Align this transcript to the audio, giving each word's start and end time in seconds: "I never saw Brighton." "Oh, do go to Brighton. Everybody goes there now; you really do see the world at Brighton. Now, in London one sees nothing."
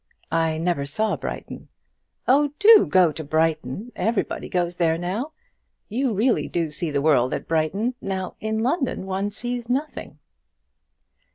"I 0.31 0.57
never 0.57 0.87
saw 0.87 1.15
Brighton." 1.15 1.67
"Oh, 2.27 2.53
do 2.57 2.87
go 2.89 3.11
to 3.11 3.23
Brighton. 3.23 3.91
Everybody 3.95 4.49
goes 4.49 4.77
there 4.77 4.97
now; 4.97 5.31
you 5.89 6.11
really 6.15 6.47
do 6.47 6.71
see 6.71 6.89
the 6.89 7.03
world 7.03 7.35
at 7.35 7.47
Brighton. 7.47 7.93
Now, 8.01 8.33
in 8.39 8.63
London 8.63 9.05
one 9.05 9.29
sees 9.29 9.69
nothing." 9.69 10.17